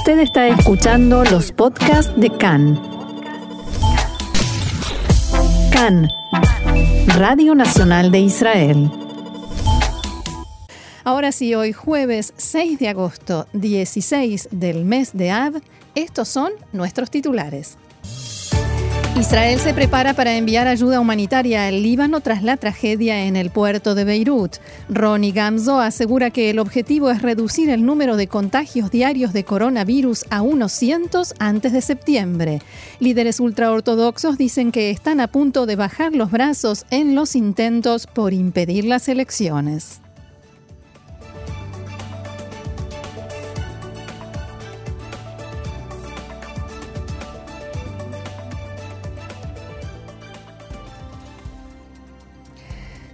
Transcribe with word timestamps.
Usted 0.00 0.20
está 0.20 0.48
escuchando 0.48 1.24
los 1.24 1.52
podcasts 1.52 2.10
de 2.18 2.30
CAN. 2.30 2.80
CAN, 5.70 6.08
Radio 7.18 7.54
Nacional 7.54 8.10
de 8.10 8.20
Israel. 8.20 8.90
Ahora 11.04 11.32
sí, 11.32 11.54
hoy 11.54 11.74
jueves 11.74 12.32
6 12.38 12.78
de 12.78 12.88
agosto, 12.88 13.46
16 13.52 14.48
del 14.52 14.86
mes 14.86 15.10
de 15.12 15.32
Av, 15.32 15.60
estos 15.94 16.28
son 16.28 16.52
nuestros 16.72 17.10
titulares. 17.10 17.76
Israel 19.18 19.58
se 19.58 19.74
prepara 19.74 20.14
para 20.14 20.36
enviar 20.36 20.66
ayuda 20.66 21.00
humanitaria 21.00 21.66
al 21.66 21.82
Líbano 21.82 22.20
tras 22.20 22.42
la 22.42 22.56
tragedia 22.56 23.24
en 23.24 23.36
el 23.36 23.50
puerto 23.50 23.94
de 23.94 24.04
Beirut. 24.04 24.56
Ronnie 24.88 25.32
Gamzo 25.32 25.78
asegura 25.80 26.30
que 26.30 26.50
el 26.50 26.58
objetivo 26.58 27.10
es 27.10 27.20
reducir 27.20 27.70
el 27.70 27.84
número 27.84 28.16
de 28.16 28.28
contagios 28.28 28.90
diarios 28.90 29.32
de 29.32 29.44
coronavirus 29.44 30.24
a 30.30 30.42
unos 30.42 30.72
cientos 30.72 31.34
antes 31.38 31.72
de 31.72 31.82
septiembre. 31.82 32.62
Líderes 32.98 33.40
ultraortodoxos 33.40 34.38
dicen 34.38 34.72
que 34.72 34.90
están 34.90 35.20
a 35.20 35.28
punto 35.28 35.66
de 35.66 35.76
bajar 35.76 36.14
los 36.14 36.30
brazos 36.30 36.86
en 36.90 37.14
los 37.14 37.36
intentos 37.36 38.06
por 38.06 38.32
impedir 38.32 38.84
las 38.84 39.08
elecciones. 39.08 40.00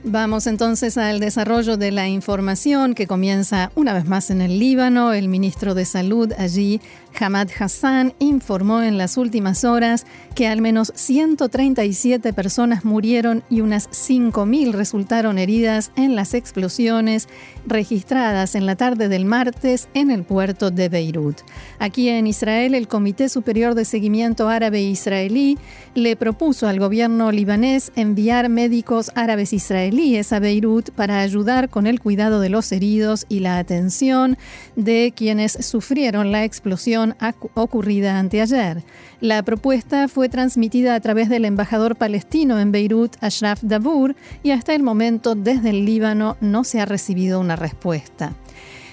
Vamos 0.09 0.47
entonces 0.47 0.99
al 0.99 1.19
desarrollo 1.19 1.77
de 1.77 1.91
la 1.91 2.07
información 2.07 2.95
que 2.95 3.09
comienza 3.09 3.73
una 3.75 3.93
vez 3.93 4.05
más 4.05 4.31
en 4.31 4.41
el 4.41 4.61
Líbano. 4.61 5.13
El 5.13 5.27
ministro 5.27 5.75
de 5.75 5.85
Salud 5.85 6.33
allí, 6.39 6.81
Hamad 7.19 7.49
Hassan, 7.59 8.15
informó 8.21 8.83
en 8.83 8.99
las 8.99 9.17
últimas 9.17 9.65
horas 9.65 10.07
que 10.37 10.47
al 10.47 10.61
menos 10.61 10.93
137 10.95 12.33
personas 12.35 12.85
murieron 12.85 13.43
y 13.51 13.63
unas 13.63 13.91
5.000 13.91 14.71
resultaron 14.75 15.39
heridas 15.39 15.91
en 15.97 16.15
las 16.15 16.35
explosiones 16.35 17.29
registradas 17.67 18.55
en 18.55 18.65
la 18.65 18.77
tarde 18.77 19.09
del 19.09 19.25
martes 19.25 19.89
en 19.93 20.13
el 20.13 20.23
puerto 20.23 20.71
de 20.71 20.89
Beirut. 20.89 21.39
Aquí 21.81 22.11
en 22.11 22.29
Israel, 22.29 22.77
el 22.77 22.87
Comité 22.87 23.29
Superior 23.29 23.75
de 23.75 23.85
Seguimiento 23.85 24.49
Árabe 24.49 24.83
Israelí 24.83 25.59
le 25.97 26.15
propuso 26.15 26.69
al 26.69 26.79
gobierno 26.79 27.33
libanés 27.33 27.91
enviar 27.97 28.49
médicos 28.49 29.11
árabes 29.17 29.53
israelíes 29.53 29.96
a 30.31 30.39
Beirut 30.41 30.91
para 30.91 31.21
ayudar 31.21 31.71
con 31.71 31.87
el 31.87 32.01
cuidado 32.01 32.41
de 32.41 32.51
los 32.51 32.71
heridos 32.71 33.25
y 33.31 33.41
la 33.41 33.59
atención 33.59 34.37
de 34.77 35.15
quienes 35.17 35.53
sufrieron 35.53 36.33
la 36.33 36.45
explosión 36.45 37.17
ocurrida 37.55 38.19
anteayer. 38.19 38.83
La 39.21 39.43
propuesta 39.43 40.07
fue 40.09 40.29
transmitida 40.29 40.95
a 40.95 41.01
través 41.01 41.31
del 41.31 41.47
embajador 41.47 41.97
palestino 41.97 42.61
en 42.61 42.73
Beirut, 42.73 43.17
Ashraf 43.23 43.63
Dabur, 43.63 44.15
y 44.43 44.51
hasta 44.51 44.75
el 44.75 44.83
momento 44.83 45.35
desde 45.35 45.71
el 45.71 45.87
Líbano 45.87 46.37
no 46.43 46.65
se 46.65 46.81
ha 46.81 46.85
recibido 46.85 47.41
una 47.41 47.57
respuesta. 47.57 48.35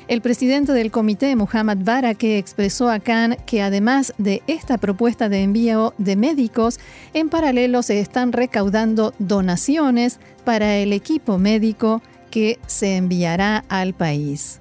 El 0.07 0.21
presidente 0.21 0.73
del 0.73 0.91
comité, 0.91 1.35
Muhammad 1.35 1.77
Barake, 1.81 2.37
expresó 2.37 2.89
a 2.89 2.99
Khan 2.99 3.37
que 3.45 3.61
además 3.61 4.13
de 4.17 4.43
esta 4.47 4.77
propuesta 4.77 5.29
de 5.29 5.43
envío 5.43 5.93
de 5.97 6.15
médicos, 6.15 6.79
en 7.13 7.29
paralelo 7.29 7.81
se 7.83 7.99
están 7.99 8.33
recaudando 8.33 9.13
donaciones 9.19 10.19
para 10.43 10.75
el 10.75 10.91
equipo 10.91 11.37
médico 11.37 12.01
que 12.31 12.59
se 12.67 12.97
enviará 12.97 13.63
al 13.69 13.93
país. 13.93 14.59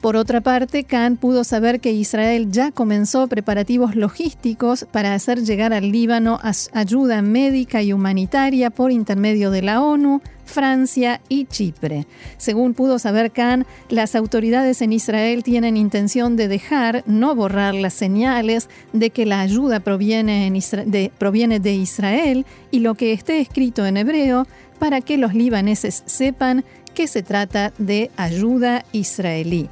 Por 0.00 0.16
otra 0.16 0.40
parte, 0.40 0.84
Khan 0.84 1.18
pudo 1.18 1.44
saber 1.44 1.78
que 1.78 1.92
Israel 1.92 2.50
ya 2.50 2.70
comenzó 2.70 3.28
preparativos 3.28 3.96
logísticos 3.96 4.86
para 4.90 5.12
hacer 5.12 5.42
llegar 5.42 5.74
al 5.74 5.92
Líbano 5.92 6.40
ayuda 6.72 7.20
médica 7.20 7.82
y 7.82 7.92
humanitaria 7.92 8.70
por 8.70 8.92
intermedio 8.92 9.50
de 9.50 9.60
la 9.60 9.82
ONU, 9.82 10.22
Francia 10.46 11.20
y 11.28 11.44
Chipre. 11.44 12.06
Según 12.38 12.72
pudo 12.72 12.98
saber 12.98 13.30
Khan, 13.30 13.66
las 13.90 14.14
autoridades 14.14 14.80
en 14.80 14.94
Israel 14.94 15.42
tienen 15.44 15.76
intención 15.76 16.34
de 16.34 16.48
dejar, 16.48 17.04
no 17.06 17.34
borrar 17.34 17.74
las 17.74 17.92
señales 17.92 18.70
de 18.94 19.10
que 19.10 19.26
la 19.26 19.40
ayuda 19.40 19.80
proviene, 19.80 20.50
de, 20.86 21.12
proviene 21.18 21.60
de 21.60 21.74
Israel 21.74 22.46
y 22.70 22.78
lo 22.78 22.94
que 22.94 23.12
esté 23.12 23.38
escrito 23.38 23.84
en 23.84 23.98
hebreo 23.98 24.46
para 24.78 25.02
que 25.02 25.18
los 25.18 25.34
libaneses 25.34 26.02
sepan 26.06 26.64
que 26.94 27.06
se 27.06 27.22
trata 27.22 27.74
de 27.76 28.10
ayuda 28.16 28.86
israelí. 28.92 29.68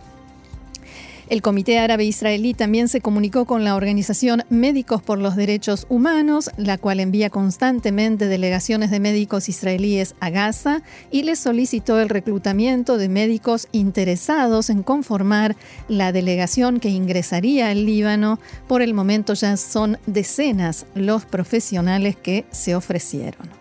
El 1.29 1.43
Comité 1.43 1.79
Árabe 1.79 2.07
Israelí 2.07 2.55
también 2.55 2.89
se 2.89 3.03
comunicó 3.03 3.45
con 3.45 3.63
la 3.63 3.75
organización 3.75 4.45
Médicos 4.49 5.03
por 5.03 5.19
los 5.19 5.37
Derechos 5.37 5.87
Humanos, 5.91 6.51
la 6.57 6.79
cual 6.79 7.01
envía 7.01 7.29
constantemente 7.29 8.29
delegaciones 8.29 8.91
de 8.91 8.99
médicos 8.99 9.51
israelíes 9.51 10.15
a 10.21 10.31
Gaza 10.31 10.81
y 11.11 11.25
les 11.25 11.39
solicitó 11.39 12.01
el 12.01 12.09
reclutamiento 12.09 12.97
de 12.97 13.11
médicos 13.11 13.69
interesados 13.73 14.71
en 14.71 14.83
conformar 14.83 15.55
la 15.87 16.13
delegación 16.13 16.81
que 16.81 16.89
ingresaría 16.89 17.69
al 17.69 17.85
Líbano. 17.85 18.39
Por 18.67 18.81
el 18.81 18.95
momento 18.95 19.35
ya 19.35 19.59
son 19.59 19.99
decenas 20.07 20.87
los 20.95 21.27
profesionales 21.27 22.17
que 22.17 22.47
se 22.51 22.75
ofrecieron. 22.75 23.58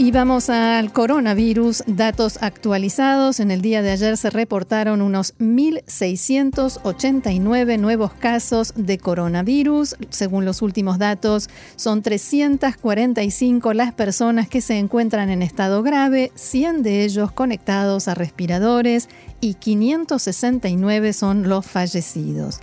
Y 0.00 0.12
vamos 0.12 0.48
al 0.48 0.92
coronavirus. 0.92 1.82
Datos 1.88 2.38
actualizados. 2.40 3.40
En 3.40 3.50
el 3.50 3.62
día 3.62 3.82
de 3.82 3.90
ayer 3.90 4.16
se 4.16 4.30
reportaron 4.30 5.02
unos 5.02 5.36
1.689 5.38 7.80
nuevos 7.80 8.12
casos 8.12 8.74
de 8.76 8.98
coronavirus. 8.98 9.96
Según 10.10 10.44
los 10.44 10.62
últimos 10.62 10.98
datos, 10.98 11.50
son 11.74 12.02
345 12.02 13.74
las 13.74 13.92
personas 13.92 14.48
que 14.48 14.60
se 14.60 14.78
encuentran 14.78 15.30
en 15.30 15.42
estado 15.42 15.82
grave, 15.82 16.30
100 16.36 16.84
de 16.84 17.02
ellos 17.02 17.32
conectados 17.32 18.06
a 18.06 18.14
respiradores 18.14 19.08
y 19.40 19.54
569 19.54 21.12
son 21.12 21.48
los 21.48 21.66
fallecidos. 21.66 22.60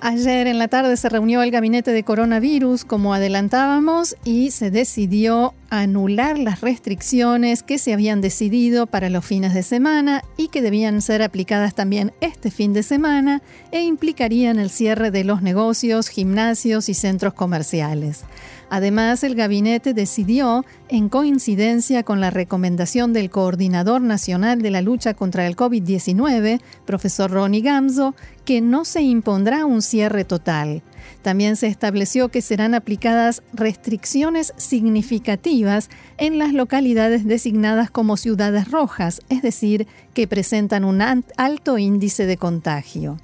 Ayer 0.00 0.46
en 0.46 0.60
la 0.60 0.68
tarde 0.68 0.96
se 0.96 1.08
reunió 1.08 1.42
el 1.42 1.50
gabinete 1.50 1.90
de 1.90 2.04
coronavirus, 2.04 2.84
como 2.84 3.12
adelantábamos, 3.12 4.14
y 4.24 4.52
se 4.52 4.70
decidió 4.70 5.54
anular 5.70 6.38
las 6.38 6.60
restricciones 6.60 7.62
que 7.62 7.78
se 7.78 7.92
habían 7.92 8.20
decidido 8.20 8.86
para 8.86 9.10
los 9.10 9.24
fines 9.24 9.54
de 9.54 9.62
semana 9.62 10.22
y 10.36 10.48
que 10.48 10.62
debían 10.62 11.02
ser 11.02 11.22
aplicadas 11.22 11.74
también 11.74 12.12
este 12.20 12.50
fin 12.50 12.72
de 12.72 12.82
semana 12.82 13.42
e 13.70 13.82
implicarían 13.82 14.58
el 14.58 14.70
cierre 14.70 15.10
de 15.10 15.24
los 15.24 15.42
negocios, 15.42 16.08
gimnasios 16.08 16.88
y 16.88 16.94
centros 16.94 17.34
comerciales. 17.34 18.24
Además, 18.70 19.24
el 19.24 19.34
gabinete 19.34 19.94
decidió, 19.94 20.64
en 20.90 21.08
coincidencia 21.08 22.02
con 22.02 22.20
la 22.20 22.30
recomendación 22.30 23.12
del 23.12 23.30
Coordinador 23.30 24.02
Nacional 24.02 24.60
de 24.60 24.70
la 24.70 24.82
Lucha 24.82 25.14
contra 25.14 25.46
el 25.46 25.56
COVID-19, 25.56 26.60
profesor 26.84 27.30
Ronnie 27.30 27.62
Gamzo, 27.62 28.14
que 28.44 28.60
no 28.60 28.84
se 28.84 29.00
impondrá 29.00 29.64
un 29.64 29.80
cierre 29.80 30.24
total. 30.24 30.82
También 31.22 31.56
se 31.56 31.66
estableció 31.66 32.28
que 32.28 32.42
serán 32.42 32.74
aplicadas 32.74 33.42
restricciones 33.52 34.52
significativas 34.56 35.90
en 36.16 36.38
las 36.38 36.52
localidades 36.52 37.26
designadas 37.26 37.90
como 37.90 38.16
ciudades 38.16 38.70
rojas, 38.70 39.20
es 39.28 39.42
decir, 39.42 39.86
que 40.14 40.26
presentan 40.26 40.84
un 40.84 41.02
alto 41.02 41.78
índice 41.78 42.26
de 42.26 42.36
contagio. 42.36 43.18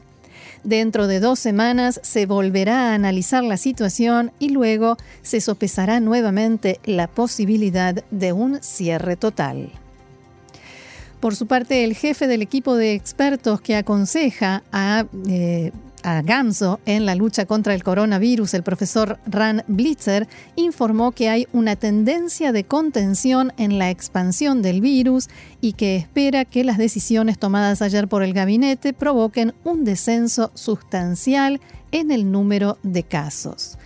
Dentro 0.64 1.06
de 1.06 1.20
dos 1.20 1.38
semanas 1.38 2.00
se 2.02 2.24
volverá 2.24 2.90
a 2.90 2.94
analizar 2.94 3.44
la 3.44 3.58
situación 3.58 4.32
y 4.38 4.48
luego 4.48 4.96
se 5.20 5.42
sopesará 5.42 6.00
nuevamente 6.00 6.80
la 6.84 7.06
posibilidad 7.06 8.02
de 8.10 8.32
un 8.32 8.62
cierre 8.62 9.16
total. 9.16 9.70
Por 11.20 11.36
su 11.36 11.46
parte, 11.46 11.84
el 11.84 11.94
jefe 11.94 12.26
del 12.26 12.42
equipo 12.42 12.76
de 12.76 12.94
expertos 12.94 13.60
que 13.60 13.76
aconseja 13.76 14.62
a 14.72 15.04
eh, 15.28 15.72
a 16.04 16.22
Gamso 16.22 16.78
en 16.86 17.06
la 17.06 17.16
lucha 17.16 17.46
contra 17.46 17.74
el 17.74 17.82
coronavirus, 17.82 18.54
el 18.54 18.62
profesor 18.62 19.18
Ran 19.26 19.64
Blitzer 19.66 20.28
informó 20.54 21.10
que 21.12 21.30
hay 21.30 21.48
una 21.52 21.74
tendencia 21.74 22.52
de 22.52 22.64
contención 22.64 23.52
en 23.56 23.78
la 23.78 23.90
expansión 23.90 24.62
del 24.62 24.80
virus 24.80 25.28
y 25.60 25.72
que 25.72 25.96
espera 25.96 26.44
que 26.44 26.62
las 26.62 26.78
decisiones 26.78 27.38
tomadas 27.38 27.82
ayer 27.82 28.06
por 28.06 28.22
el 28.22 28.34
gabinete 28.34 28.92
provoquen 28.92 29.54
un 29.64 29.84
descenso 29.84 30.52
sustancial 30.54 31.60
en 31.90 32.10
el 32.10 32.30
número 32.30 32.78
de 32.82 33.02
casos. 33.02 33.78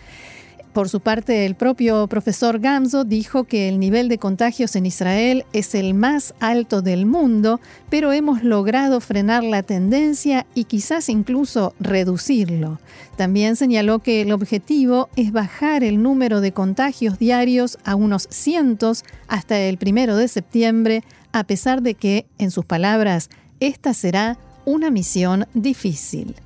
Por 0.72 0.88
su 0.88 1.00
parte, 1.00 1.46
el 1.46 1.54
propio 1.54 2.06
profesor 2.06 2.60
Gamzo 2.60 3.04
dijo 3.04 3.44
que 3.44 3.68
el 3.68 3.80
nivel 3.80 4.08
de 4.08 4.18
contagios 4.18 4.76
en 4.76 4.86
Israel 4.86 5.44
es 5.52 5.74
el 5.74 5.94
más 5.94 6.34
alto 6.40 6.82
del 6.82 7.06
mundo, 7.06 7.60
pero 7.88 8.12
hemos 8.12 8.44
logrado 8.44 9.00
frenar 9.00 9.42
la 9.42 9.62
tendencia 9.62 10.46
y 10.54 10.64
quizás 10.64 11.08
incluso 11.08 11.74
reducirlo. 11.80 12.78
También 13.16 13.56
señaló 13.56 14.00
que 14.00 14.20
el 14.20 14.30
objetivo 14.30 15.08
es 15.16 15.32
bajar 15.32 15.82
el 15.82 16.02
número 16.02 16.40
de 16.40 16.52
contagios 16.52 17.18
diarios 17.18 17.78
a 17.84 17.94
unos 17.94 18.28
cientos 18.30 19.04
hasta 19.26 19.58
el 19.58 19.78
primero 19.78 20.16
de 20.16 20.28
septiembre, 20.28 21.02
a 21.32 21.44
pesar 21.44 21.82
de 21.82 21.94
que, 21.94 22.26
en 22.38 22.50
sus 22.50 22.64
palabras, 22.64 23.30
esta 23.58 23.94
será 23.94 24.38
una 24.64 24.90
misión 24.90 25.46
difícil. 25.54 26.36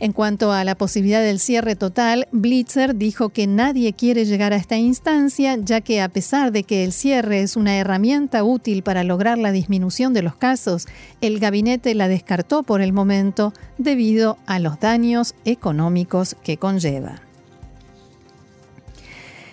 En 0.00 0.12
cuanto 0.12 0.52
a 0.52 0.62
la 0.62 0.76
posibilidad 0.76 1.20
del 1.20 1.40
cierre 1.40 1.74
total, 1.74 2.28
Blitzer 2.30 2.94
dijo 2.94 3.30
que 3.30 3.48
nadie 3.48 3.92
quiere 3.94 4.24
llegar 4.24 4.52
a 4.52 4.56
esta 4.56 4.76
instancia, 4.76 5.56
ya 5.60 5.80
que 5.80 6.00
a 6.00 6.08
pesar 6.08 6.52
de 6.52 6.62
que 6.62 6.84
el 6.84 6.92
cierre 6.92 7.40
es 7.40 7.56
una 7.56 7.76
herramienta 7.76 8.44
útil 8.44 8.84
para 8.84 9.02
lograr 9.02 9.38
la 9.38 9.50
disminución 9.50 10.14
de 10.14 10.22
los 10.22 10.36
casos, 10.36 10.86
el 11.20 11.40
gabinete 11.40 11.96
la 11.96 12.06
descartó 12.06 12.62
por 12.62 12.80
el 12.80 12.92
momento 12.92 13.52
debido 13.76 14.38
a 14.46 14.60
los 14.60 14.78
daños 14.78 15.34
económicos 15.44 16.36
que 16.44 16.58
conlleva. 16.58 17.22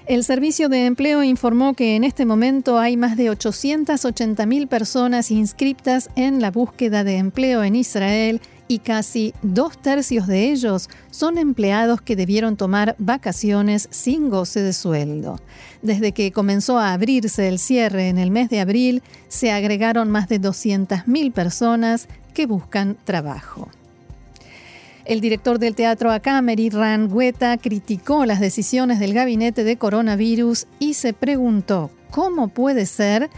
El 0.06 0.24
Servicio 0.24 0.70
de 0.70 0.86
Empleo 0.86 1.24
informó 1.24 1.74
que 1.74 1.96
en 1.96 2.04
este 2.04 2.28
momento 2.28 2.78
hay 2.78 2.96
más 2.96 3.18
de 3.18 3.32
880.000 3.32 4.68
personas 4.68 5.32
inscritas 5.32 6.12
en 6.16 6.40
la 6.40 6.52
búsqueda 6.52 7.04
de 7.04 7.18
empleo 7.18 7.64
en 7.64 7.76
Israel 7.76 8.40
y 8.68 8.80
casi 8.80 9.34
dos 9.42 9.78
tercios 9.78 10.28
de 10.28 10.52
ellos 10.52 10.90
son 11.12 11.38
empleados 11.38 12.02
que 12.02 12.16
debieron 12.16 12.58
tomar 12.58 12.96
vacaciones 12.98 13.88
sin 13.92 14.30
goce 14.30 14.62
de 14.62 14.74
sueldo. 14.74 15.40
Desde 15.82 16.12
que 16.12 16.32
comenzó 16.32 16.80
a 16.80 16.94
abrirse 16.94 17.48
el 17.48 17.60
cierre 17.60 18.10
en 18.10 18.18
el 18.18 18.32
mes 18.32 18.50
de 18.50 18.60
abril, 18.60 19.04
se 19.28 19.52
agregaron 19.52 20.10
más 20.10 20.28
de 20.30 20.42
200.000 20.42 21.32
personas 21.32 22.08
que 22.34 22.46
buscan 22.46 22.98
trabajo. 23.04 23.70
El 25.06 25.22
director 25.22 25.60
del 25.60 25.76
teatro 25.76 26.12
Akameri, 26.12 26.70
Ran 26.70 27.16
Guetta, 27.16 27.58
criticó 27.58 28.26
las 28.26 28.40
decisiones 28.40 29.00
del 29.00 29.14
gabinete 29.14 29.64
de 29.64 29.78
coronavirus 29.78 30.66
y 30.80 30.96
se 30.96 31.14
preguntó 31.14 31.92
cómo 32.10 32.48
puede 32.48 32.88
ser 32.88 33.30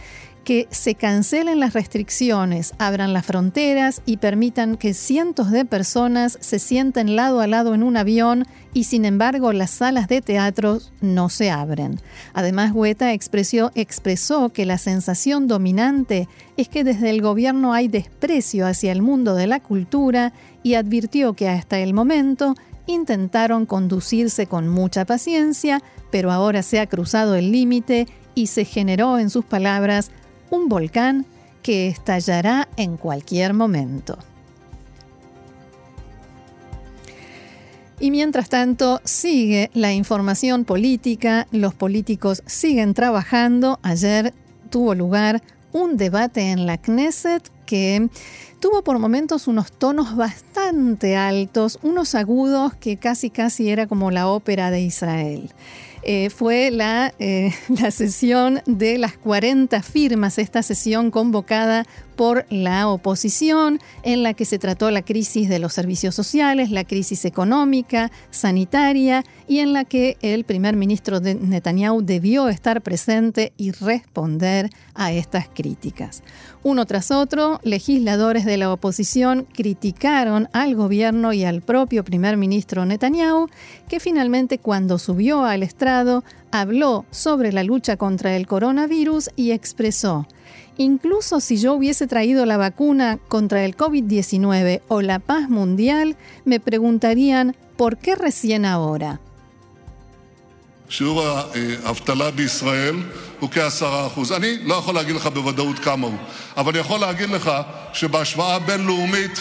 que 0.48 0.66
se 0.70 0.94
cancelen 0.94 1.60
las 1.60 1.74
restricciones, 1.74 2.72
abran 2.78 3.12
las 3.12 3.26
fronteras 3.26 4.00
y 4.06 4.16
permitan 4.16 4.78
que 4.78 4.94
cientos 4.94 5.50
de 5.50 5.66
personas 5.66 6.38
se 6.40 6.58
sienten 6.58 7.16
lado 7.16 7.40
a 7.40 7.46
lado 7.46 7.74
en 7.74 7.82
un 7.82 7.98
avión 7.98 8.46
y 8.72 8.84
sin 8.84 9.04
embargo 9.04 9.52
las 9.52 9.70
salas 9.70 10.08
de 10.08 10.22
teatro 10.22 10.78
no 11.02 11.28
se 11.28 11.50
abren. 11.50 12.00
Además, 12.32 12.72
Hueta 12.72 13.12
expresó, 13.12 13.72
expresó 13.74 14.48
que 14.48 14.64
la 14.64 14.78
sensación 14.78 15.48
dominante 15.48 16.30
es 16.56 16.70
que 16.70 16.82
desde 16.82 17.10
el 17.10 17.20
gobierno 17.20 17.74
hay 17.74 17.88
desprecio 17.88 18.66
hacia 18.66 18.90
el 18.92 19.02
mundo 19.02 19.34
de 19.34 19.48
la 19.48 19.60
cultura 19.60 20.32
y 20.62 20.76
advirtió 20.76 21.34
que 21.34 21.50
hasta 21.50 21.78
el 21.78 21.92
momento 21.92 22.54
intentaron 22.86 23.66
conducirse 23.66 24.46
con 24.46 24.66
mucha 24.66 25.04
paciencia, 25.04 25.82
pero 26.10 26.32
ahora 26.32 26.62
se 26.62 26.80
ha 26.80 26.86
cruzado 26.86 27.34
el 27.34 27.52
límite 27.52 28.06
y 28.34 28.46
se 28.46 28.64
generó, 28.64 29.18
en 29.18 29.28
sus 29.28 29.44
palabras, 29.44 30.10
un 30.50 30.68
volcán 30.68 31.26
que 31.62 31.88
estallará 31.88 32.68
en 32.76 32.96
cualquier 32.96 33.54
momento. 33.54 34.18
Y 38.00 38.10
mientras 38.12 38.48
tanto, 38.48 39.00
sigue 39.04 39.70
la 39.74 39.92
información 39.92 40.64
política, 40.64 41.48
los 41.50 41.74
políticos 41.74 42.42
siguen 42.46 42.94
trabajando. 42.94 43.80
Ayer 43.82 44.32
tuvo 44.70 44.94
lugar 44.94 45.42
un 45.72 45.96
debate 45.96 46.52
en 46.52 46.66
la 46.66 46.78
Knesset 46.78 47.50
que 47.66 48.08
tuvo 48.60 48.82
por 48.82 48.98
momentos 48.98 49.48
unos 49.48 49.72
tonos 49.72 50.16
bastante 50.16 51.16
altos, 51.16 51.78
unos 51.82 52.14
agudos 52.14 52.74
que 52.74 52.96
casi 52.96 53.30
casi 53.30 53.68
era 53.68 53.86
como 53.86 54.10
la 54.10 54.28
ópera 54.28 54.70
de 54.70 54.80
Israel. 54.80 55.50
Eh, 56.10 56.30
fue 56.30 56.70
la, 56.70 57.12
eh, 57.18 57.52
la 57.68 57.90
sesión 57.90 58.62
de 58.64 58.96
las 58.96 59.18
40 59.18 59.82
firmas, 59.82 60.38
esta 60.38 60.62
sesión 60.62 61.10
convocada 61.10 61.84
por 62.16 62.46
la 62.48 62.88
oposición, 62.88 63.78
en 64.02 64.22
la 64.22 64.32
que 64.32 64.46
se 64.46 64.58
trató 64.58 64.90
la 64.90 65.02
crisis 65.02 65.50
de 65.50 65.58
los 65.58 65.74
servicios 65.74 66.14
sociales, 66.14 66.70
la 66.70 66.84
crisis 66.84 67.26
económica, 67.26 68.10
sanitaria, 68.30 69.22
y 69.46 69.58
en 69.58 69.74
la 69.74 69.84
que 69.84 70.16
el 70.22 70.44
primer 70.44 70.76
ministro 70.76 71.20
de 71.20 71.34
Netanyahu 71.34 72.02
debió 72.02 72.48
estar 72.48 72.80
presente 72.82 73.52
y 73.58 73.70
responder 73.70 74.70
a 74.94 75.12
estas 75.12 75.46
críticas. 75.48 76.22
Uno 76.64 76.86
tras 76.86 77.12
otro, 77.12 77.60
legisladores 77.62 78.44
de 78.44 78.56
la 78.56 78.72
oposición 78.72 79.46
criticaron 79.52 80.48
al 80.52 80.74
gobierno 80.74 81.32
y 81.32 81.44
al 81.44 81.62
propio 81.62 82.02
primer 82.02 82.36
ministro 82.36 82.84
Netanyahu, 82.84 83.48
que 83.88 84.00
finalmente 84.00 84.58
cuando 84.58 84.98
subió 84.98 85.44
al 85.44 85.62
estrado 85.62 85.97
habló 86.51 87.05
sobre 87.11 87.51
la 87.51 87.63
lucha 87.63 87.97
contra 87.97 88.35
el 88.35 88.47
coronavirus 88.47 89.29
y 89.35 89.51
expresó, 89.51 90.27
incluso 90.77 91.39
si 91.39 91.57
yo 91.57 91.73
hubiese 91.73 92.07
traído 92.07 92.45
la 92.45 92.57
vacuna 92.57 93.19
contra 93.27 93.65
el 93.65 93.75
COVID-19 93.75 94.81
o 94.87 95.01
la 95.01 95.19
paz 95.19 95.49
mundial, 95.49 96.15
me 96.45 96.59
preguntarían, 96.59 97.55
¿por 97.77 97.97
qué 97.97 98.15
recién 98.15 98.65
ahora? 98.65 99.19
אני 104.37 104.57
לא 104.63 104.75
יכול 104.75 104.95
להגיד 104.95 105.15
לך 105.15 105.27
בוודאות 105.27 105.79
כמה 105.79 106.07
הוא, 106.07 106.17
אבל 106.57 106.71
אני 106.71 106.79
יכול 106.79 106.99
להגיד 106.99 107.29
לך 107.29 107.51
שבהשוואה 107.93 108.59
בינלאומית 108.59 109.39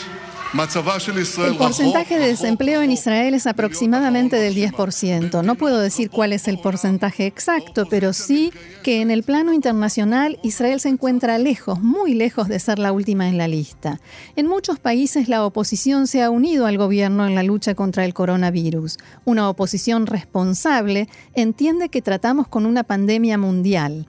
El 0.53 1.57
porcentaje 1.57 2.17
de 2.17 2.27
desempleo 2.27 2.81
en 2.81 2.91
Israel 2.91 3.33
es 3.33 3.47
aproximadamente 3.47 4.37
del 4.37 4.55
10%. 4.55 5.43
No 5.43 5.55
puedo 5.55 5.79
decir 5.79 6.09
cuál 6.09 6.33
es 6.33 6.47
el 6.47 6.59
porcentaje 6.59 7.25
exacto, 7.25 7.85
pero 7.89 8.13
sí 8.13 8.51
que 8.83 9.01
en 9.01 9.11
el 9.11 9.23
plano 9.23 9.53
internacional 9.53 10.39
Israel 10.43 10.79
se 10.79 10.89
encuentra 10.89 11.37
lejos, 11.37 11.81
muy 11.81 12.13
lejos 12.13 12.47
de 12.47 12.59
ser 12.59 12.79
la 12.79 12.91
última 12.91 13.27
en 13.27 13.37
la 13.37 13.47
lista. 13.47 13.99
En 14.35 14.47
muchos 14.47 14.79
países 14.79 15.27
la 15.27 15.45
oposición 15.45 16.07
se 16.07 16.23
ha 16.23 16.29
unido 16.29 16.65
al 16.65 16.77
gobierno 16.77 17.25
en 17.25 17.35
la 17.35 17.43
lucha 17.43 17.75
contra 17.75 18.05
el 18.05 18.13
coronavirus. 18.13 18.97
Una 19.25 19.49
oposición 19.49 20.05
responsable 20.05 21.09
entiende 21.33 21.89
que 21.89 22.01
tratamos 22.01 22.47
con 22.47 22.65
una 22.65 22.83
pandemia 22.83 23.37
mundial 23.37 24.07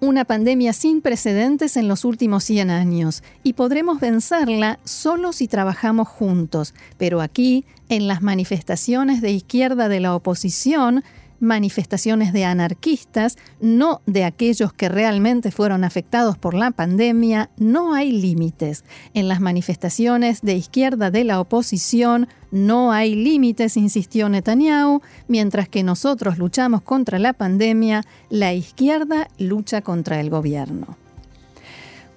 una 0.00 0.24
pandemia 0.24 0.72
sin 0.72 1.00
precedentes 1.00 1.76
en 1.76 1.88
los 1.88 2.04
últimos 2.04 2.44
100 2.44 2.70
años 2.70 3.22
y 3.42 3.54
podremos 3.54 4.00
vencerla 4.00 4.78
solo 4.84 5.32
si 5.32 5.48
trabajamos 5.48 6.08
juntos. 6.08 6.74
Pero 6.96 7.20
aquí, 7.20 7.64
en 7.88 8.06
las 8.06 8.22
manifestaciones 8.22 9.20
de 9.20 9.32
izquierda 9.32 9.88
de 9.88 10.00
la 10.00 10.14
oposición, 10.14 11.02
manifestaciones 11.40 12.32
de 12.32 12.44
anarquistas, 12.44 13.36
no 13.60 14.00
de 14.06 14.24
aquellos 14.24 14.72
que 14.72 14.88
realmente 14.88 15.50
fueron 15.50 15.84
afectados 15.84 16.38
por 16.38 16.54
la 16.54 16.70
pandemia, 16.70 17.50
no 17.56 17.94
hay 17.94 18.12
límites. 18.12 18.84
En 19.14 19.28
las 19.28 19.40
manifestaciones 19.40 20.42
de 20.42 20.54
izquierda 20.54 21.10
de 21.10 21.24
la 21.24 21.40
oposición 21.40 22.28
no 22.50 22.92
hay 22.92 23.14
límites, 23.14 23.76
insistió 23.76 24.28
Netanyahu, 24.28 25.02
mientras 25.26 25.68
que 25.68 25.82
nosotros 25.82 26.38
luchamos 26.38 26.82
contra 26.82 27.18
la 27.18 27.32
pandemia, 27.32 28.04
la 28.30 28.54
izquierda 28.54 29.28
lucha 29.38 29.82
contra 29.82 30.20
el 30.20 30.30
gobierno. 30.30 31.07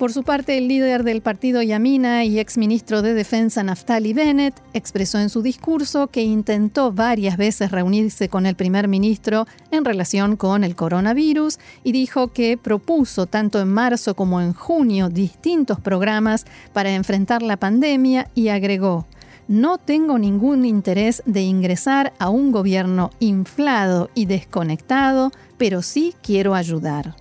Por 0.01 0.12
su 0.12 0.24
parte, 0.24 0.58
el 0.58 0.67
líder 0.67 1.03
del 1.03 1.22
partido 1.22 1.62
Yamina 1.62 2.25
y 2.25 2.39
exministro 2.39 3.03
de 3.03 3.13
Defensa 3.13 3.62
Naftali 3.62 4.13
Bennett 4.13 4.60
expresó 4.74 5.20
en 5.20 5.29
su 5.29 5.43
discurso 5.43 6.08
que 6.08 6.24
intentó 6.24 6.91
varias 6.91 7.38
veces 7.38 7.70
reunirse 7.70 8.27
con 8.27 8.48
el 8.48 8.55
primer 8.55 8.88
ministro 8.88 9.46
en 9.70 9.86
relación 9.86 10.38
con 10.38 10.63
el 10.63 10.75
coronavirus 10.75 11.60
y 11.84 11.91
dijo 11.91 12.29
que 12.29 12.58
propuso 12.58 13.27
tanto 13.27 13.62
en 13.62 13.67
marzo 13.67 14.15
como 14.15 14.41
en 14.41 14.53
junio 14.53 15.10
distintos 15.10 15.79
programas 15.79 16.48
para 16.74 16.96
enfrentar 16.96 17.43
la 17.43 17.58
pandemia 17.58 18.27
y 18.34 18.48
agregó, 18.48 19.05
no 19.48 19.77
tengo 19.77 20.17
ningún 20.17 20.65
interés 20.65 21.22
de 21.27 21.41
ingresar 21.41 22.12
a 22.17 22.29
un 22.29 22.51
gobierno 22.51 23.12
inflado 23.20 24.10
y 24.15 24.25
desconectado, 24.25 25.29
pero 25.60 25.84
sí 25.84 26.15
quiero 26.24 26.55
ayudar. 26.55 27.21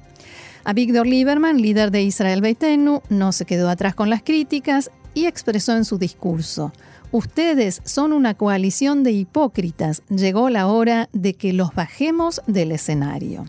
A 0.64 0.72
Víctor 0.72 1.06
Lieberman, 1.06 1.60
líder 1.60 1.90
de 1.90 2.02
Israel 2.02 2.40
Beitenu, 2.40 3.02
no 3.08 3.32
se 3.32 3.44
quedó 3.46 3.68
atrás 3.70 3.94
con 3.94 4.10
las 4.10 4.22
críticas 4.22 4.90
y 5.14 5.26
expresó 5.26 5.76
en 5.76 5.84
su 5.84 5.98
discurso, 5.98 6.72
Ustedes 7.12 7.82
son 7.84 8.12
una 8.12 8.34
coalición 8.34 9.02
de 9.02 9.10
hipócritas. 9.10 10.02
Llegó 10.10 10.48
la 10.48 10.68
hora 10.68 11.08
de 11.12 11.34
que 11.34 11.52
los 11.52 11.74
bajemos 11.74 12.40
del 12.46 12.70
escenario. 12.70 13.46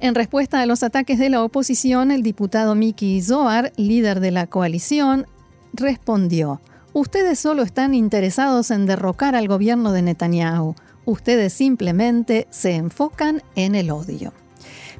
En 0.00 0.14
respuesta 0.14 0.60
a 0.60 0.66
los 0.66 0.82
ataques 0.82 1.18
de 1.18 1.30
la 1.30 1.42
oposición, 1.42 2.10
el 2.10 2.22
diputado 2.22 2.74
Miki 2.74 3.22
Zohar, 3.22 3.72
líder 3.78 4.20
de 4.20 4.32
la 4.32 4.46
coalición, 4.46 5.26
respondió, 5.72 6.60
Ustedes 6.92 7.38
solo 7.38 7.62
están 7.62 7.94
interesados 7.94 8.70
en 8.70 8.84
derrocar 8.84 9.34
al 9.34 9.48
gobierno 9.48 9.90
de 9.92 10.02
Netanyahu. 10.02 10.74
ustedes 11.06 11.54
simplemente 11.54 12.46
se 12.50 12.74
enfocan 12.74 13.42
en 13.56 13.74
el 13.74 13.90
odio. 13.90 14.34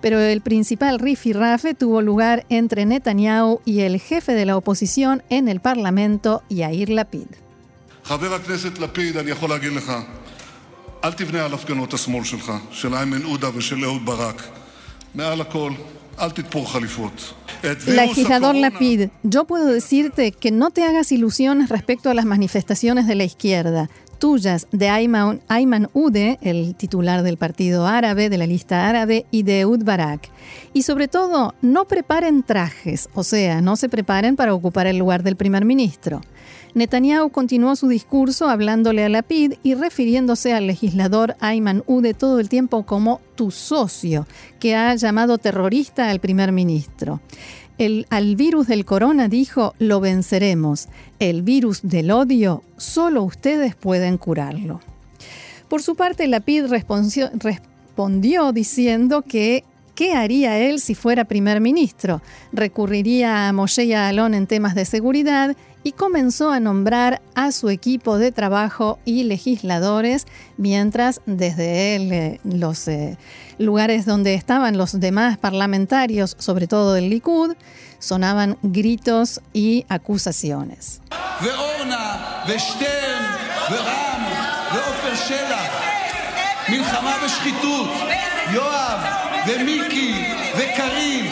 Pero 0.05 0.21
el 0.21 0.43
principal 0.43 0.99
rifirrafe 0.99 1.73
tuvo 1.73 2.03
lugar 2.03 2.45
entre 2.51 2.85
Netanyahu 2.85 3.63
y 3.65 3.81
el 3.81 3.99
jefe 3.99 4.35
de 4.35 4.45
la 4.45 4.55
oposición 4.55 5.23
en 5.31 5.49
el 5.49 5.61
Parlamento, 5.61 6.43
Yair 6.51 6.91
Lapid. 6.91 7.29
Legislador 17.87 18.55
Lapid, 18.55 19.09
yo 19.23 19.45
puedo 19.47 19.67
decirte 19.67 20.33
que 20.33 20.51
no 20.51 20.71
te 20.71 20.85
hagas 20.85 21.13
ilusiones 21.13 21.71
respecto 21.71 22.11
a 22.11 22.15
las 22.15 22.25
manifestaciones 22.25 23.07
de 23.07 23.15
la 23.15 23.25
izquierda 23.25 23.89
tuyas 24.25 24.67
de 24.73 24.89
Ayman, 24.89 25.43
Ayman 25.49 25.91
Ude, 25.93 26.39
el 26.41 26.75
titular 26.77 27.23
del 27.23 27.37
Partido 27.37 27.87
Árabe, 27.87 28.31
de 28.31 28.39
la 28.39 28.47
lista 28.47 28.89
árabe, 28.89 29.27
y 29.31 29.43
de 29.43 29.61
Eud 29.61 29.85
Barak. 29.85 30.31
Y 30.73 30.83
sobre 30.83 31.09
todo, 31.09 31.55
no 31.61 31.85
preparen 31.85 32.43
trajes, 32.43 33.11
o 33.13 33.23
sea, 33.23 33.61
no 33.61 33.77
se 33.77 33.91
preparen 33.91 34.35
para 34.35 34.55
ocupar 34.55 34.87
el 34.87 34.97
lugar 34.97 35.25
del 35.25 35.37
primer 35.37 35.67
ministro. 35.67 36.23
Netanyahu 36.75 37.31
continuó 37.31 37.77
su 37.77 37.87
discurso 37.87 38.49
hablándole 38.49 39.05
a 39.05 39.09
Lapid 39.09 39.55
y 39.63 39.75
refiriéndose 39.75 40.53
al 40.53 40.67
legislador 40.67 41.37
Ayman 41.39 41.85
Ude 41.87 42.15
todo 42.15 42.41
el 42.41 42.49
tiempo 42.49 42.85
como 42.85 43.21
tu 43.37 43.53
socio, 43.53 44.27
que 44.59 44.75
ha 44.75 44.93
llamado 44.97 45.39
terrorista 45.39 46.11
al 46.11 46.19
primer 46.19 46.51
ministro. 46.51 47.21
El, 47.79 48.07
al 48.11 48.35
virus 48.35 48.67
del 48.67 48.85
corona 48.85 49.29
dijo, 49.29 49.75
lo 49.79 50.01
venceremos. 50.01 50.89
El 51.21 51.43
virus 51.43 51.81
del 51.83 52.11
odio, 52.11 52.65
solo 52.77 53.23
ustedes 53.23 53.77
pueden 53.77 54.19
curarlo. 54.19 54.81
Por 55.69 55.81
su 55.81 55.95
parte, 55.95 56.27
Lapid 56.27 56.67
respondió, 56.67 57.31
respondió 57.35 58.53
diciendo 58.53 59.23
que 59.23 59.63
¿qué 59.95 60.15
haría 60.15 60.59
él 60.59 60.81
si 60.81 60.95
fuera 60.95 61.25
primer 61.25 61.61
ministro? 61.61 62.23
Recurriría 62.53 63.49
a 63.49 63.53
Moshe 63.53 63.87
Yaalon 63.87 64.35
en 64.35 64.47
temas 64.47 64.75
de 64.75 64.85
seguridad 64.85 65.57
y 65.83 65.93
comenzó 65.93 66.51
a 66.51 66.61
nombrar 66.61 67.21
a 67.35 67.53
su 67.53 67.69
equipo 67.69 68.19
de 68.19 68.33
trabajo 68.33 68.99
y 69.05 69.25
legisladores, 69.25 70.27
mientras 70.57 71.21
desde 71.27 71.97
él, 71.97 72.13
eh, 72.13 72.41
los 72.43 72.89
eh, 72.89 73.19
lugares 73.59 74.07
donde 74.07 74.35
estaban 74.35 74.79
los 74.79 74.99
demás 74.99 75.37
parlamentarios, 75.37 76.37
sobre 76.39 76.67
todo 76.67 76.95
del 76.95 77.11
Likud, 77.11 77.55
sonaban 77.99 78.57
gritos 78.63 79.41
y 79.53 79.85
acusaciones. 79.89 81.01
ומיקי, 89.48 90.14
וקרים. 90.56 91.26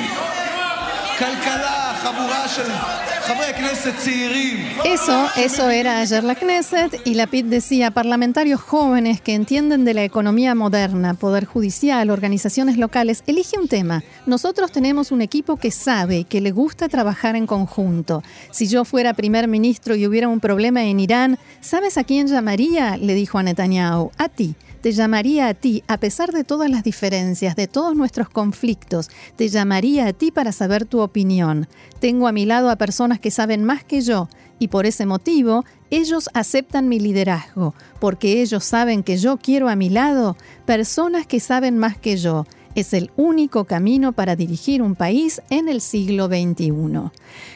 כלכלה, 1.20 1.94
חבורה 2.02 2.48
של 2.48 2.72
חברי 3.22 3.54
כנסת 3.58 3.94
צעירים. 3.98 4.58
Eso, 4.84 5.28
eso 5.36 5.70
era 5.70 6.00
ayer 6.00 6.24
la 6.24 6.36
Knesset 6.36 7.02
y 7.06 7.16
la 7.16 7.28
PIT 7.28 7.48
decía 7.48 7.92
parlamentarios 7.92 8.62
jóvenes 8.62 9.20
que 9.20 9.34
entienden 9.34 9.84
de 9.84 9.94
la 9.96 10.04
economía 10.04 10.54
moderna, 10.54 11.16
poder 11.16 11.46
judicial, 11.46 12.10
organizaciones 12.12 12.78
locales. 12.78 13.24
Elige 13.26 13.58
un 13.60 13.68
tema. 13.68 14.04
Nosotros 14.28 14.72
tenemos 14.72 15.12
un 15.12 15.22
equipo 15.22 15.58
que 15.58 15.72
sabe 15.72 16.20
y 16.20 16.24
que 16.24 16.40
le 16.40 16.52
gusta 16.52 16.88
trabajar 16.88 17.36
en 17.36 17.48
conjunto. 17.48 18.24
Si 18.52 18.68
yo 18.68 18.86
fuera 18.86 19.14
primer 19.14 19.48
ministro 19.48 19.96
y 19.96 20.06
hubiera 20.06 20.28
un 20.28 20.40
problema 20.40 20.84
en 20.84 21.00
Irán, 21.00 21.40
¿sabes 21.60 21.98
a 21.98 22.04
quién 22.04 22.28
llamaría? 22.28 22.96
Le 22.98 23.14
dijo 23.16 23.40
a 23.40 23.44
Netanyahu. 23.44 24.12
A 24.18 24.30
ti 24.30 24.56
te 24.83 24.93
llamaría 24.93 25.49
a 25.49 25.55
ti, 25.55 25.83
a 25.87 25.97
pesar 25.97 26.33
de 26.33 26.45
todas 26.45 26.69
las 26.69 26.83
diferencias, 26.83 27.57
de 27.57 27.69
todos 27.69 27.97
nuestros 27.97 28.29
conflictos, 28.29 29.09
te 29.37 29.49
llamaría 29.49 30.09
a 30.09 30.13
ti 30.13 30.31
para 30.31 30.53
saber 30.53 30.85
tu 30.85 31.01
opinión. 31.01 31.69
Tengo 32.01 32.27
a 32.27 32.33
mi 32.33 32.45
lado 32.45 32.69
a 32.69 32.77
personas 32.77 33.21
que 33.21 33.31
saben 33.31 33.65
más 33.65 33.85
que 33.85 34.01
yo 34.01 34.29
y 34.59 34.69
por 34.69 34.85
ese 34.85 35.07
motivo 35.07 35.65
ellos 35.91 36.29
aceptan 36.35 36.89
mi 36.89 36.99
liderazgo, 36.99 37.75
porque 38.01 38.43
ellos 38.43 38.65
saben 38.65 39.03
que 39.03 39.17
yo 39.17 39.37
quiero 39.37 39.69
a 39.69 39.77
mi 39.77 39.89
lado 39.89 40.37
personas 40.67 41.27
que 41.27 41.39
saben 41.39 41.79
más 41.79 41.97
que 41.97 42.17
yo. 42.17 42.45
Es 42.75 42.95
el 42.95 43.11
único 43.17 43.65
camino 43.65 44.13
para 44.13 44.37
dirigir 44.37 44.83
un 44.83 44.95
país 44.95 45.43
en 45.51 45.69
el 45.69 45.81
siglo 45.81 46.27
XXI. 46.27 46.73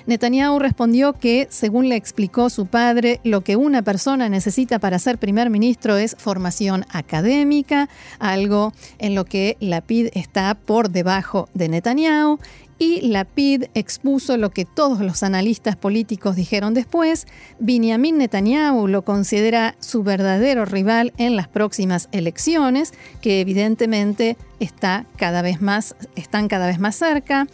Netanyahu 0.07 0.59
respondió 0.59 1.15
que, 1.15 1.49
según 1.51 1.89
le 1.89 1.97
explicó 1.97 2.51
su 2.51 2.67
padre, 2.67 3.21
lo 3.25 3.41
que 3.41 3.57
una 3.57 3.83
persona 3.83 4.29
necesita 4.29 4.79
para 4.79 4.99
ser 4.99 5.19
primer 5.19 5.51
ministro 5.51 5.97
es 5.97 6.17
formación 6.19 6.85
académica, 6.91 7.89
algo 8.19 8.73
en 8.99 9.15
lo 9.15 9.25
que 9.25 9.57
la 9.61 9.81
PID 9.81 10.09
está 10.13 10.55
por 10.55 10.91
debajo 10.91 11.49
de 11.55 11.69
Netanyahu, 11.69 12.39
y 12.79 13.01
la 13.01 13.25
PID 13.25 13.65
expuso 13.75 14.37
lo 14.37 14.51
que 14.51 14.65
todos 14.65 15.01
los 15.01 15.23
analistas 15.23 15.77
políticos 15.77 16.37
dijeron 16.37 16.75
después. 16.75 17.27
Benjamin 17.59 18.19
Netanyahu 18.19 18.87
lo 18.87 19.03
considera 19.03 19.77
su 19.81 20.03
verdadero 20.03 20.67
rival 20.67 21.15
en 21.17 21.37
las 21.37 21.49
próximas 21.49 22.09
elecciones, 22.13 22.93
que 23.23 23.41
evidentemente 23.41 24.37
está 24.61 25.06
cada 25.17 25.43
vez 25.43 25.61
más, 25.61 25.97
están 26.15 26.49
cada 26.49 26.67
vez 26.67 26.79
más 26.79 26.97
cerca. 26.97 27.47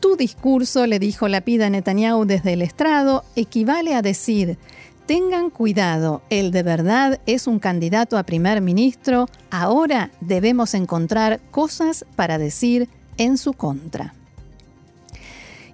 Tu 0.00 0.16
discurso, 0.16 0.86
le 0.86 0.98
dijo 0.98 1.28
la 1.28 1.40
PID 1.40 1.62
a 1.62 1.70
Netanyahu 1.70 2.24
desde 2.24 2.52
el 2.52 2.62
estrado, 2.62 3.24
equivale 3.36 3.94
a 3.94 4.02
decir, 4.02 4.58
tengan 5.06 5.50
cuidado, 5.50 6.22
él 6.30 6.50
de 6.50 6.62
verdad 6.62 7.20
es 7.26 7.46
un 7.46 7.58
candidato 7.58 8.18
a 8.18 8.24
primer 8.24 8.60
ministro, 8.60 9.28
ahora 9.50 10.10
debemos 10.20 10.74
encontrar 10.74 11.40
cosas 11.50 12.04
para 12.16 12.38
decir 12.38 12.88
en 13.16 13.38
su 13.38 13.52
contra. 13.52 14.14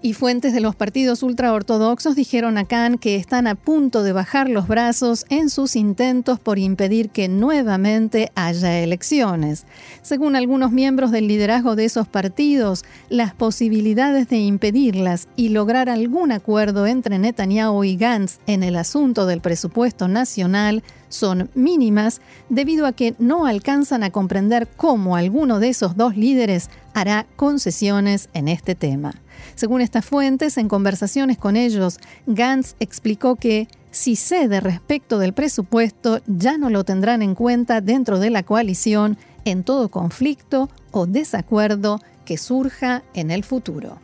Y 0.03 0.15
fuentes 0.15 0.55
de 0.55 0.61
los 0.61 0.75
partidos 0.75 1.23
ultraortodoxos 1.23 2.17
dijeron 2.17 2.57
a 2.57 2.65
Khan 2.65 2.97
que 2.97 3.17
están 3.17 3.47
a 3.47 3.55
punto 3.55 4.03
de 4.03 4.13
bajar 4.13 4.49
los 4.49 4.67
brazos 4.67 5.27
en 5.29 5.51
sus 5.51 5.77
intentos 5.77 6.41
por 6.41 6.59
impedir 6.59 7.11
que 7.11 7.29
nuevamente 7.29 8.33
haya 8.35 8.79
elecciones. 8.79 9.67
Según 10.01 10.37
algunos 10.37 10.73
miembros 10.73 11.11
del 11.11 11.29
liderazgo 11.29 11.77
de 11.77 11.85
esos 11.85 12.09
partidos, 12.09 12.87
las 13.11 13.35
posibilidades 13.35 14.27
de 14.31 14.39
impedirlas 14.39 15.29
y 15.37 15.51
lograr 15.51 15.91
algún 15.91 16.33
acuerdo 16.33 16.87
entre 16.87 17.19
Netanyahu 17.19 17.85
y 17.85 17.97
Gantz 17.97 18.39
en 18.47 18.63
el 18.63 18.77
asunto 18.77 19.27
del 19.27 19.43
presupuesto 19.43 20.09
nacional 20.09 20.83
son 21.11 21.51
mínimas 21.55 22.23
debido 22.49 22.87
a 22.87 22.93
que 22.93 23.15
no 23.19 23.45
alcanzan 23.45 24.03
a 24.03 24.11
comprender 24.11 24.67
cómo 24.77 25.17
alguno 25.17 25.59
de 25.59 25.69
esos 25.69 25.95
dos 25.95 26.17
líderes 26.17 26.71
hará 26.95 27.27
concesiones 27.37 28.31
en 28.33 28.49
este 28.49 28.75
tema. 28.75 29.13
Según 29.55 29.81
estas 29.81 30.05
fuentes, 30.05 30.59
en 30.59 30.69
conversaciones 30.69 31.39
con 31.39 31.57
ellos, 31.57 31.99
Gantz 32.27 32.75
explicó 32.81 33.37
que 33.37 33.69
si 33.91 34.17
cede 34.17 34.61
respecto 34.61 35.19
del 35.19 35.33
presupuesto, 35.33 36.21
ya 36.27 36.59
no 36.59 36.71
lo 36.71 36.85
tendrán 36.85 37.23
en 37.23 37.35
cuenta 37.35 37.81
dentro 37.81 38.19
de 38.19 38.31
la 38.31 38.43
coalición 38.43 39.19
en 39.45 39.65
todo 39.65 39.89
conflicto 39.89 40.69
o 40.93 41.07
desacuerdo 41.07 42.01
que 42.25 42.39
surja 42.39 43.03
en 43.15 43.31
el 43.31 43.43
futuro. 43.43 43.99